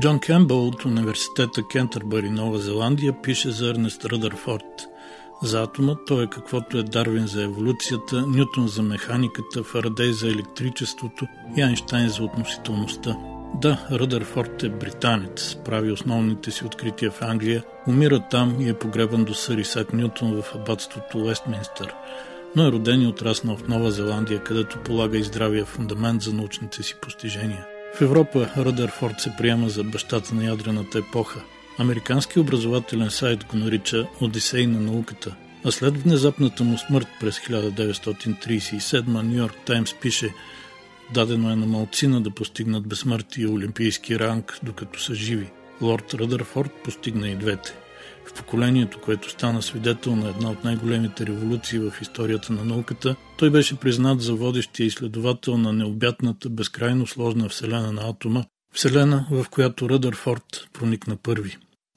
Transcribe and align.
Джон 0.00 0.20
Кембъл 0.20 0.66
от 0.66 0.84
университета 0.84 1.62
Кентърбъри, 1.72 2.30
Нова 2.30 2.58
Зеландия, 2.58 3.22
пише 3.22 3.50
за 3.50 3.70
Ернест 3.70 4.04
Ръдърфорд. 4.04 4.88
За 5.42 5.62
атома 5.62 5.94
той 6.06 6.24
е 6.24 6.26
каквото 6.26 6.78
е 6.78 6.82
Дарвин 6.82 7.26
за 7.26 7.42
еволюцията, 7.42 8.26
Нютон 8.26 8.68
за 8.68 8.82
механиката, 8.82 9.62
Фарадей 9.62 10.12
за 10.12 10.28
електричеството 10.28 11.26
и 11.56 11.62
Айнштайн 11.62 12.08
за 12.08 12.22
относителността. 12.22 13.16
Да, 13.54 13.86
Ръдърфорд 13.92 14.62
е 14.62 14.68
британец, 14.68 15.56
прави 15.64 15.92
основните 15.92 16.50
си 16.50 16.64
открития 16.64 17.10
в 17.10 17.22
Англия, 17.22 17.64
умира 17.88 18.20
там 18.30 18.60
и 18.60 18.68
е 18.68 18.74
погребан 18.74 19.24
до 19.24 19.34
сър 19.34 19.58
Исак 19.58 19.92
Нютон 19.92 20.42
в 20.42 20.54
абатството 20.54 21.18
Уестминстър, 21.18 21.94
но 22.56 22.66
е 22.66 22.72
роден 22.72 23.02
и 23.02 23.06
отраснал 23.06 23.56
в 23.56 23.68
Нова 23.68 23.90
Зеландия, 23.90 24.44
където 24.44 24.78
полага 24.78 25.18
и 25.18 25.22
здравия 25.22 25.64
фундамент 25.64 26.22
за 26.22 26.32
научните 26.32 26.82
си 26.82 26.94
постижения. 27.02 27.66
В 27.94 28.02
Европа 28.02 28.50
Ръдърфорд 28.56 29.20
се 29.20 29.32
приема 29.38 29.68
за 29.68 29.84
бащата 29.84 30.34
на 30.34 30.44
ядрената 30.44 30.98
епоха. 30.98 31.40
Американски 31.78 32.40
образователен 32.40 33.10
сайт 33.10 33.44
го 33.44 33.56
нарича 33.56 34.06
Одисей 34.20 34.66
на 34.66 34.80
науката, 34.80 35.34
а 35.64 35.70
след 35.70 36.02
внезапната 36.02 36.64
му 36.64 36.78
смърт 36.78 37.08
през 37.20 37.38
1937 37.38 39.06
Нью 39.06 39.36
Йорк 39.36 39.56
Таймс 39.66 39.94
пише 39.94 40.34
Дадено 41.14 41.50
е 41.50 41.56
на 41.56 41.66
малцина 41.66 42.20
да 42.20 42.30
постигнат 42.30 42.86
безсмъртие 42.86 43.44
и 43.44 43.48
олимпийски 43.48 44.18
ранг, 44.18 44.58
докато 44.62 45.00
са 45.00 45.14
живи. 45.14 45.50
Лорд 45.80 46.14
Ръдърфорд 46.14 46.70
постигна 46.84 47.28
и 47.28 47.34
двете 47.34 47.74
в 48.26 48.32
поколението, 48.32 49.00
което 49.00 49.30
стана 49.30 49.62
свидетел 49.62 50.16
на 50.16 50.28
една 50.28 50.50
от 50.50 50.64
най-големите 50.64 51.26
революции 51.26 51.78
в 51.78 51.94
историята 52.02 52.52
на 52.52 52.64
науката, 52.64 53.16
той 53.38 53.50
беше 53.50 53.76
признат 53.76 54.20
за 54.20 54.34
водещия 54.34 54.86
изследовател 54.86 55.58
на 55.58 55.72
необятната, 55.72 56.50
безкрайно 56.50 57.06
сложна 57.06 57.48
вселена 57.48 57.92
на 57.92 58.08
атома, 58.08 58.44
вселена, 58.74 59.26
в 59.30 59.46
която 59.50 59.88
Ръдърфорд 59.88 60.68
проникна 60.72 61.16
първи. 61.16 61.56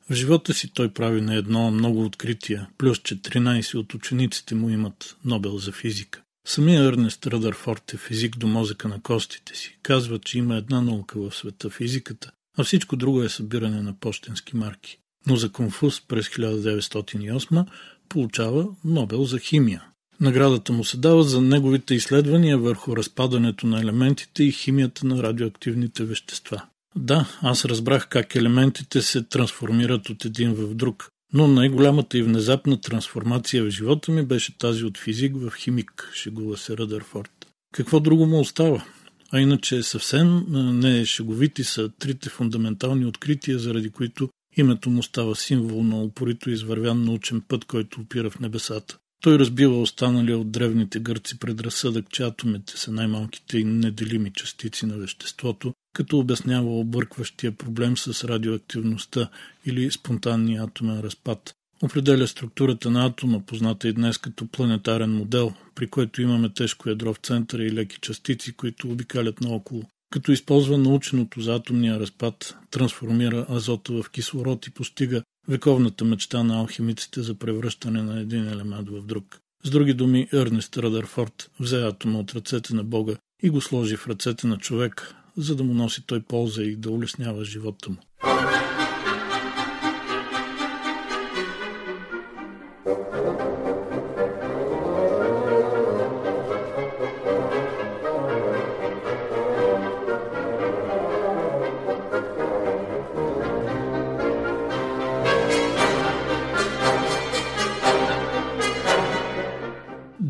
В 0.09 0.13
живота 0.13 0.53
си 0.53 0.73
той 0.73 0.89
прави 0.89 1.21
на 1.21 1.35
едно 1.35 1.71
много 1.71 2.05
открития, 2.05 2.67
плюс 2.77 2.97
че 2.99 3.21
13 3.21 3.75
от 3.75 3.93
учениците 3.93 4.55
му 4.55 4.69
имат 4.69 5.17
Нобел 5.25 5.57
за 5.57 5.71
физика. 5.71 6.21
Самия 6.47 6.83
Ернест 6.83 7.27
Ръдърфорд 7.27 7.93
е 7.93 7.97
физик 7.97 8.37
до 8.37 8.47
мозъка 8.47 8.87
на 8.87 9.01
костите 9.01 9.55
си. 9.55 9.77
Казва, 9.83 10.19
че 10.19 10.37
има 10.37 10.55
една 10.55 10.81
наука 10.81 11.19
в 11.19 11.35
света– 11.35 11.69
физиката, 11.77 12.31
а 12.57 12.63
всичко 12.63 12.95
друго 12.95 13.23
е 13.23 13.29
събиране 13.29 13.81
на 13.81 13.99
почтенски 13.99 14.57
марки 14.57 14.99
но 15.27 15.35
за 15.35 15.51
Конфуз 15.51 16.01
през 16.07 16.29
1908 16.29 17.65
получава 18.09 18.67
Нобел 18.85 19.23
за 19.23 19.39
химия. 19.39 19.83
Наградата 20.19 20.73
му 20.73 20.83
се 20.83 20.97
дава 20.97 21.23
за 21.23 21.41
неговите 21.41 21.95
изследвания 21.95 22.57
върху 22.57 22.97
разпадането 22.97 23.67
на 23.67 23.79
елементите 23.81 24.43
и 24.43 24.51
химията 24.51 25.05
на 25.05 25.23
радиоактивните 25.23 26.03
вещества. 26.03 26.61
Да, 26.95 27.29
аз 27.41 27.65
разбрах 27.65 28.07
как 28.09 28.35
елементите 28.35 29.01
се 29.01 29.23
трансформират 29.23 30.09
от 30.09 30.25
един 30.25 30.53
в 30.53 30.75
друг, 30.75 31.09
но 31.33 31.47
най-голямата 31.47 32.17
и 32.17 32.23
внезапна 32.23 32.81
трансформация 32.81 33.63
в 33.63 33.69
живота 33.69 34.11
ми 34.11 34.25
беше 34.25 34.57
тази 34.57 34.83
от 34.83 34.97
физик 34.97 35.33
в 35.35 35.53
химик, 35.57 36.11
шегува 36.13 36.57
се 36.57 36.77
Ръдърфорд. 36.77 37.31
Какво 37.73 37.99
друго 37.99 38.25
му 38.25 38.39
остава? 38.39 38.83
А 39.31 39.39
иначе 39.39 39.83
съвсем 39.83 40.45
не 40.79 41.05
шеговити 41.05 41.63
са 41.63 41.89
трите 41.99 42.29
фундаментални 42.29 43.05
открития, 43.05 43.59
заради 43.59 43.89
които 43.89 44.29
Името 44.57 44.89
му 44.89 45.03
става 45.03 45.35
символ 45.35 45.83
на 45.83 46.03
упорито 46.03 46.49
извървян 46.49 47.03
научен 47.03 47.41
път, 47.41 47.65
който 47.65 48.01
опира 48.01 48.29
в 48.29 48.39
небесата. 48.39 48.97
Той 49.21 49.39
разбива 49.39 49.81
останали 49.81 50.33
от 50.33 50.51
древните 50.51 50.99
гърци 50.99 51.39
предразсъдък, 51.39 52.09
че 52.09 52.23
атомите 52.23 52.77
са 52.77 52.91
най-малките 52.91 53.57
и 53.57 53.63
неделими 53.63 54.31
частици 54.33 54.85
на 54.85 54.97
веществото, 54.97 55.73
като 55.93 56.19
обяснява 56.19 56.79
объркващия 56.79 57.51
проблем 57.51 57.97
с 57.97 58.23
радиоактивността 58.23 59.29
или 59.65 59.91
спонтанния 59.91 60.63
атомен 60.63 60.99
разпад. 60.99 61.53
Определя 61.81 62.27
структурата 62.27 62.91
на 62.91 63.05
атома, 63.05 63.39
позната 63.39 63.87
и 63.87 63.93
днес 63.93 64.17
като 64.17 64.47
планетарен 64.47 65.11
модел, 65.11 65.53
при 65.75 65.87
който 65.89 66.21
имаме 66.21 66.49
тежко 66.49 66.89
ядро 66.89 67.13
в 67.13 67.19
центъра 67.23 67.63
и 67.63 67.71
леки 67.71 67.97
частици, 68.01 68.53
които 68.53 68.91
обикалят 68.91 69.41
наоколо 69.41 69.83
като 70.13 70.31
използва 70.31 70.77
наученото 70.77 71.41
за 71.41 71.55
атомния 71.55 71.99
разпад, 71.99 72.55
трансформира 72.71 73.45
азота 73.49 73.93
в 73.93 74.09
кислород 74.09 74.67
и 74.67 74.71
постига 74.71 75.23
вековната 75.47 76.05
мечта 76.05 76.43
на 76.43 76.59
алхимиците 76.59 77.21
за 77.21 77.35
превръщане 77.35 78.01
на 78.01 78.19
един 78.19 78.47
елемент 78.47 78.89
в 78.89 79.05
друг. 79.05 79.39
С 79.63 79.69
други 79.69 79.93
думи, 79.93 80.27
Ернест 80.33 80.77
Радърфорд 80.77 81.51
взе 81.59 81.81
атома 81.81 82.19
от 82.19 82.33
ръцете 82.33 82.75
на 82.75 82.83
Бога 82.83 83.13
и 83.43 83.49
го 83.49 83.61
сложи 83.61 83.95
в 83.95 84.07
ръцете 84.07 84.47
на 84.47 84.57
човек, 84.57 85.15
за 85.37 85.55
да 85.55 85.63
му 85.63 85.73
носи 85.73 86.05
той 86.05 86.21
полза 86.21 86.63
и 86.63 86.75
да 86.75 86.91
улеснява 86.91 87.45
живота 87.45 87.89
му. 87.89 87.97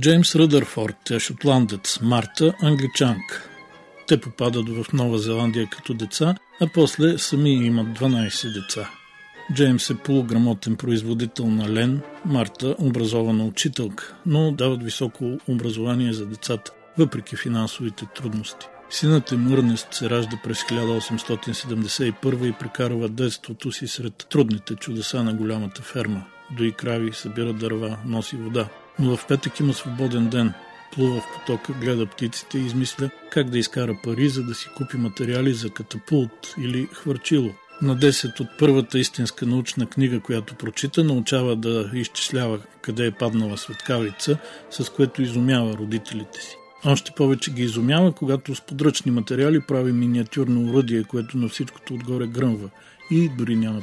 Джеймс 0.04 0.36
Ръдърфорд 0.36 1.12
е 1.12 1.20
шотландец, 1.20 2.00
Марта– 2.02 2.54
англичанка. 2.62 3.50
Те 4.08 4.22
попадат 4.22 4.70
в 4.70 4.94
Нова 4.94 5.18
Зеландия 5.18 5.68
като 5.72 5.94
деца, 5.94 6.36
а 6.62 6.68
после 6.74 7.18
сами 7.18 7.54
имат 7.54 7.88
12 7.88 8.54
деца. 8.54 8.90
Джеймс 9.54 9.90
е 9.90 9.96
полуграмотен 9.96 10.76
производител 10.76 11.48
на 11.48 11.70
лен, 11.70 12.02
Марта– 12.26 12.76
образована 12.80 13.46
учителка, 13.46 14.16
но 14.26 14.52
дават 14.52 14.84
високо 14.84 15.38
образование 15.48 16.14
за 16.14 16.26
децата, 16.26 16.72
въпреки 16.98 17.36
финансовите 17.36 18.06
трудности. 18.16 18.68
Синът 18.90 19.32
е 19.32 19.38
Мърнест 19.38 19.94
се 19.94 20.10
ражда 20.10 20.40
през 20.44 20.62
1871 20.62 22.50
и 22.50 22.54
прекарва 22.60 23.10
детството 23.10 23.72
си 23.72 23.88
сред 23.88 24.28
трудните 24.30 24.76
чудеса 24.76 25.24
на 25.24 25.34
голямата 25.34 25.82
ферма. 25.82 26.24
Дои 26.58 26.72
крави, 26.72 27.14
събира 27.14 27.54
дърва, 27.54 27.98
носи 28.06 28.36
вода 28.36 28.68
но 29.00 29.18
в 29.18 29.28
петък 29.28 29.60
има 29.60 29.74
свободен 29.74 30.30
ден. 30.30 30.54
Плува 30.94 31.22
в 31.22 31.34
потока, 31.34 31.74
гледа 31.74 32.06
птиците 32.06 32.58
и 32.58 32.66
измисля 32.66 33.10
как 33.32 33.50
да 33.50 33.58
изкара 33.58 33.98
пари, 34.04 34.30
за 34.30 34.44
да 34.44 34.56
си 34.56 34.70
купи 34.78 34.98
материали 34.98 35.54
за 35.54 35.70
катапулт 35.70 36.56
или 36.58 36.88
хвърчило. 36.94 37.50
На 37.82 37.98
10 37.98 38.40
от 38.40 38.48
първата 38.60 39.00
истинска 39.00 39.46
научна 39.46 39.86
книга, 39.86 40.20
която 40.20 40.56
прочита, 40.56 41.04
научава 41.04 41.56
да 41.56 41.90
изчислява 41.94 42.60
къде 42.82 43.06
е 43.06 43.12
паднала 43.12 43.58
светкавица, 43.58 44.38
с 44.70 44.90
което 44.90 45.22
изумява 45.22 45.74
родителите 45.74 46.42
си. 46.42 46.56
Още 46.86 47.12
повече 47.12 47.52
ги 47.52 47.64
изумява, 47.64 48.12
когато 48.12 48.56
с 48.56 48.62
подръчни 48.62 49.12
материали 49.12 49.62
прави 49.68 49.92
миниатюрно 49.92 50.70
уръдие, 50.70 51.04
което 51.04 51.38
на 51.38 51.50
всичкото 51.50 51.94
отгоре 51.94 52.28
гръмва 52.28 52.70
и 53.12 53.30
дори 53.38 53.56
няма 53.56 53.82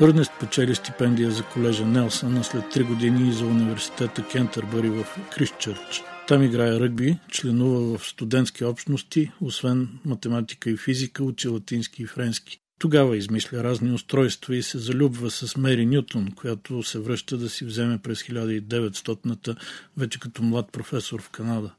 пострадали.Ърнест 0.00 0.32
печели 0.40 0.74
стипендия 0.74 1.30
за 1.30 1.42
колежа 1.42 1.86
Нелсън, 1.86 2.36
а 2.36 2.44
след 2.44 2.64
3 2.64 2.86
години 2.86 3.28
и 3.28 3.32
за 3.32 3.46
университета 3.46 4.28
Кентърбъри 4.32 4.90
в 4.90 5.06
Крисчърч. 5.32 6.02
Там 6.28 6.42
играе 6.42 6.80
ръгби, 6.80 7.18
членува 7.30 7.98
в 7.98 8.08
студентски 8.08 8.64
общности, 8.64 9.32
освен 9.40 9.88
математика 10.04 10.70
и 10.70 10.76
физика, 10.76 11.24
учи 11.24 11.48
латински 11.48 12.02
и 12.02 12.06
френски. 12.06 12.60
Тогава 12.80 13.16
измисля 13.16 13.64
разни 13.64 13.92
устройства 13.92 14.56
и 14.56 14.62
се 14.62 14.78
залюбва 14.78 15.30
с 15.30 15.56
Мери 15.56 15.86
Нютон, 15.86 16.32
която 16.36 16.82
се 16.82 16.98
връща 16.98 17.38
да 17.38 17.48
си 17.48 17.64
вземе 17.64 17.98
през 17.98 18.22
1900-та, 18.22 19.54
вече 19.96 20.20
като 20.20 20.42
млад 20.42 20.72
професор 20.72 21.22
в 21.22 21.30
Канада. 21.30 21.70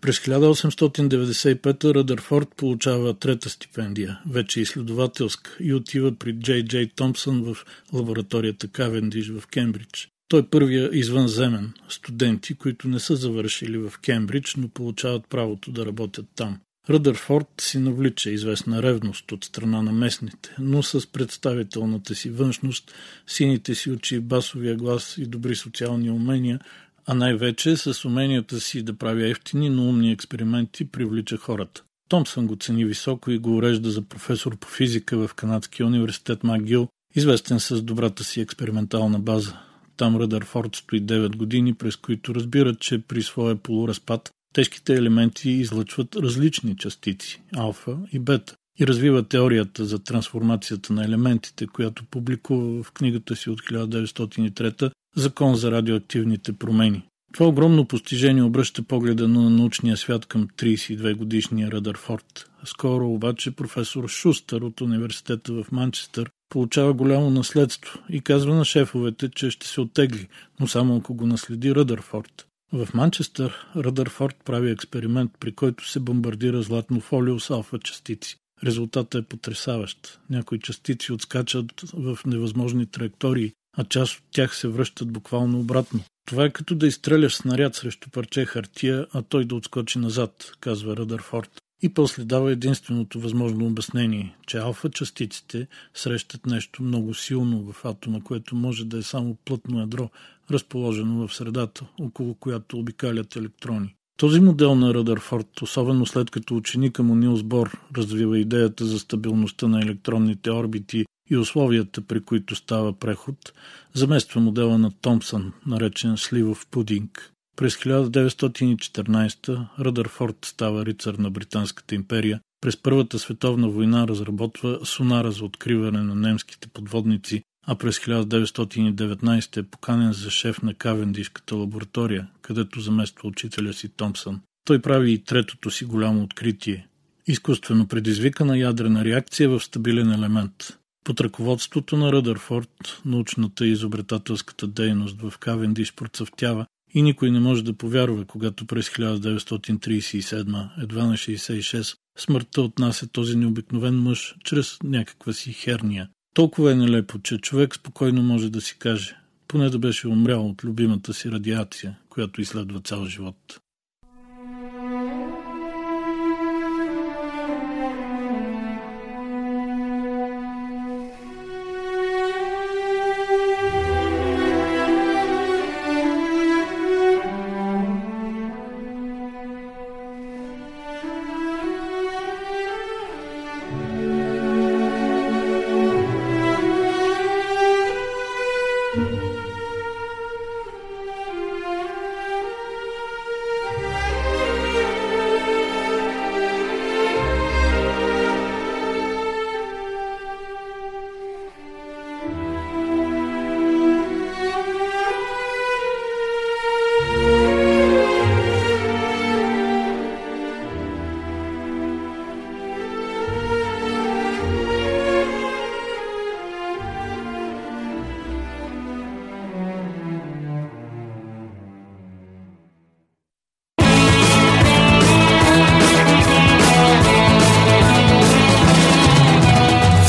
През 0.00 0.18
1895 0.18 1.94
Ръдърфорд 1.94 2.48
получава 2.56 3.14
трета 3.14 3.50
стипендия, 3.50 4.20
вече 4.30 4.60
изследователска, 4.60 5.56
и 5.60 5.74
отива 5.74 6.12
при 6.12 6.32
Джей 6.32 6.64
Джей 6.64 6.88
Томпсън 6.88 7.42
в 7.42 7.56
лабораторията 7.92 8.68
Кавендиш 8.68 9.28
в 9.28 9.46
Кембридж. 9.46 10.08
Той 10.28 10.40
е 10.40 10.46
първия 10.50 10.90
извънземен 10.92 11.72
студенти, 11.88 12.54
които 12.54 12.88
не 12.88 13.00
са 13.00 13.16
завършили 13.16 13.78
в 13.78 13.92
Кембридж, 14.02 14.54
но 14.54 14.68
получават 14.68 15.28
правото 15.28 15.72
да 15.72 15.86
работят 15.86 16.26
там. 16.36 16.58
Ръдърфорд 16.90 17.48
си 17.60 17.78
навлича 17.78 18.30
известна 18.30 18.82
ревност 18.82 19.32
от 19.32 19.44
страна 19.44 19.82
на 19.82 19.92
местните, 19.92 20.56
но 20.58 20.82
с 20.82 21.12
представителната 21.12 22.14
си 22.14 22.30
външност, 22.30 22.94
сините 23.26 23.74
си 23.74 23.90
очи, 23.90 24.20
басовия 24.20 24.76
глас 24.76 25.18
и 25.18 25.26
добри 25.26 25.56
социални 25.56 26.10
умения, 26.10 26.60
а 27.06 27.14
най-вече 27.14 27.76
с 27.76 28.04
уменията 28.04 28.60
си 28.60 28.82
да 28.82 28.98
прави 28.98 29.30
ефтини, 29.30 29.70
но 29.70 29.88
умни 29.88 30.12
експерименти 30.12 30.84
привлича 30.84 31.36
хората. 31.36 31.82
Томсън 32.08 32.46
го 32.46 32.56
цени 32.56 32.84
високо 32.84 33.30
и 33.30 33.38
го 33.38 33.56
урежда 33.56 33.90
за 33.90 34.02
професор 34.02 34.56
по 34.56 34.68
физика 34.68 35.28
в 35.28 35.34
Канадския 35.34 35.86
университет 35.86 36.44
Макгил, 36.44 36.88
известен 37.14 37.60
с 37.60 37.82
добрата 37.82 38.24
си 38.24 38.40
експериментална 38.40 39.18
база. 39.18 39.58
Там 39.96 40.16
Ръдърфорд 40.16 40.76
стои 40.76 41.02
9 41.02 41.36
години, 41.36 41.74
през 41.74 41.96
които 41.96 42.34
разбират, 42.34 42.80
че 42.80 42.98
при 42.98 43.22
своя 43.22 43.56
полуразпад 43.56 44.30
тежките 44.56 44.94
елементи 44.94 45.50
излъчват 45.50 46.16
различни 46.16 46.76
частици– 46.76 47.42
алфа 47.56 47.96
и 48.12 48.18
бета 48.18 48.56
и 48.80 48.86
развива 48.86 49.22
теорията 49.22 49.84
за 49.84 49.98
трансформацията 49.98 50.92
на 50.92 51.04
елементите, 51.04 51.66
която 51.66 52.04
публикува 52.04 52.82
в 52.82 52.92
книгата 52.92 53.36
си 53.36 53.50
от 53.50 53.60
1903 53.60 54.90
Закон 55.16 55.54
за 55.54 55.70
радиоактивните 55.70 56.52
промени. 56.52 57.02
Това 57.32 57.46
огромно 57.46 57.84
постижение 57.84 58.42
обръща 58.42 58.82
погледа 58.82 59.28
на 59.28 59.50
научния 59.50 59.96
свят 59.96 60.26
към 60.26 60.48
32 60.48 61.14
годишния 61.16 61.70
Радърфорд. 61.70 62.50
Скоро 62.64 63.10
обаче 63.10 63.50
професор 63.50 64.08
Шустър 64.08 64.60
от 64.60 64.80
университета 64.80 65.52
в 65.52 65.72
Манчестър 65.72 66.30
получава 66.48 66.92
голямо 66.92 67.30
наследство 67.30 67.98
и 68.10 68.20
казва 68.20 68.54
на 68.54 68.64
шефовете, 68.64 69.28
че 69.28 69.50
ще 69.50 69.66
се 69.66 69.80
оттегли, 69.80 70.28
но 70.60 70.66
само 70.66 70.96
ако 70.96 71.14
го 71.14 71.26
наследи 71.26 71.74
Ръдърфорд. 71.74 72.46
В 72.72 72.88
Манчестър 72.94 73.66
Ръдърфорд 73.76 74.36
прави 74.44 74.70
експеримент, 74.70 75.30
при 75.40 75.52
който 75.52 75.88
се 75.88 76.00
бомбардира 76.00 76.62
златно 76.62 77.00
фолио 77.00 77.40
с 77.40 77.50
алфа 77.50 77.78
частици. 77.78 78.36
Резултатът 78.64 79.24
е 79.24 79.28
потрясаващ. 79.28 80.20
Някои 80.30 80.60
частици 80.60 81.12
отскачат 81.12 81.80
в 81.92 82.18
невъзможни 82.26 82.86
траектории, 82.86 83.52
а 83.76 83.84
част 83.84 84.18
от 84.18 84.24
тях 84.30 84.56
се 84.56 84.68
връщат 84.68 85.12
буквално 85.12 85.60
обратно. 85.60 86.00
Това 86.26 86.44
е 86.44 86.50
като 86.50 86.74
да 86.74 86.86
изстреляш 86.86 87.34
снаряд 87.34 87.74
срещу 87.74 88.10
парче 88.10 88.44
хартия, 88.44 89.06
а 89.12 89.22
той 89.22 89.44
да 89.44 89.54
отскочи 89.54 89.98
назад, 89.98 90.52
казва 90.60 90.96
Ръдърфорд. 90.96 91.50
И 91.82 91.94
после 91.94 92.24
дава 92.24 92.52
единственото 92.52 93.20
възможно 93.20 93.66
обяснение, 93.66 94.36
че 94.46 94.58
алфа 94.58 94.90
частиците 94.90 95.66
срещат 95.94 96.46
нещо 96.46 96.82
много 96.82 97.14
силно 97.14 97.72
в 97.72 97.84
атома, 97.84 98.20
което 98.20 98.56
може 98.56 98.84
да 98.84 98.98
е 98.98 99.02
само 99.02 99.36
плътно 99.44 99.80
ядро, 99.80 100.10
разположено 100.50 101.28
в 101.28 101.34
средата, 101.34 101.86
около 102.00 102.34
която 102.34 102.78
обикалят 102.78 103.36
електрони. 103.36 103.94
Този 104.16 104.40
модел 104.40 104.74
на 104.74 104.94
Ръдърфорд, 104.94 105.62
особено 105.62 106.06
след 106.06 106.30
като 106.30 106.56
ученика 106.56 107.02
му 107.02 107.14
Нилс 107.14 107.42
Бор 107.42 107.80
развива 107.96 108.38
идеята 108.38 108.84
за 108.86 108.98
стабилността 108.98 109.68
на 109.68 109.80
електронните 109.80 110.50
орбити 110.50 111.04
и 111.30 111.36
условията, 111.36 112.00
при 112.00 112.20
които 112.20 112.54
става 112.54 112.92
преход, 112.92 113.52
замества 113.94 114.40
модела 114.40 114.78
на 114.78 114.90
Томпсън, 114.90 115.52
наречен 115.66 116.16
сливов 116.16 116.66
пудинг. 116.70 117.32
През 117.56 117.76
1914 117.76 119.66
Ръдърфорд 119.80 120.36
става 120.44 120.86
рицар 120.86 121.14
на 121.14 121.30
Британската 121.30 121.94
империя. 121.94 122.40
През 122.60 122.76
Първата 122.82 123.18
световна 123.18 123.68
война 123.68 124.08
разработва 124.08 124.78
сонара 124.84 125.32
за 125.32 125.44
откриване 125.44 126.02
на 126.02 126.14
немските 126.14 126.68
подводници, 126.68 127.42
а 127.66 127.74
през 127.74 127.98
1919 127.98 129.56
е 129.56 129.62
поканен 129.62 130.12
за 130.12 130.30
шеф 130.30 130.62
на 130.62 130.74
Кавендишката 130.74 131.56
лаборатория, 131.56 132.28
където 132.42 132.80
замества 132.80 133.28
учителя 133.28 133.72
си 133.72 133.88
Томпсън. 133.88 134.40
Той 134.64 134.82
прави 134.82 135.12
и 135.12 135.24
третото 135.24 135.70
си 135.70 135.84
голямо 135.84 136.22
откритие– 136.22 136.86
изкуствено 137.26 137.86
предизвикана 137.88 138.58
ядрена 138.58 139.04
реакция 139.04 139.48
в 139.48 139.60
стабилен 139.60 140.12
елемент. 140.12 140.78
Под 141.04 141.20
ръководството 141.20 141.96
на 141.96 142.12
Ръдърфорд 142.12 143.00
научната 143.04 143.66
и 143.66 143.70
изобретателската 143.70 144.66
дейност 144.66 145.20
в 145.20 145.38
Кавендиш 145.38 145.94
процъфтява 145.94 146.66
и 146.94 147.02
никой 147.02 147.30
не 147.30 147.40
може 147.40 147.64
да 147.64 147.72
повярва, 147.72 148.24
когато 148.24 148.66
през 148.66 148.88
1937, 148.88 150.82
едва 150.82 151.06
на 151.06 151.12
66, 151.12 151.96
смъртта 152.18 152.62
отнася 152.62 153.08
този 153.08 153.36
необикновен 153.36 153.94
мъж 153.94 154.34
чрез 154.44 154.78
някаква 154.82 155.32
си 155.32 155.52
херния. 155.52 156.08
Толкова 156.36 156.72
е 156.72 156.74
нелепо, 156.74 157.18
че 157.18 157.38
човек 157.38 157.74
спокойно 157.74 158.22
може 158.22 158.50
да 158.50 158.60
си 158.60 158.76
каже, 158.78 159.16
поне 159.48 159.70
да 159.70 159.78
беше 159.78 160.08
умрял 160.08 160.46
от 160.46 160.64
любимата 160.64 161.14
си 161.14 161.30
радиация, 161.30 161.98
която 162.08 162.40
изследва 162.40 162.80
цял 162.80 163.06
живот. 163.06 163.60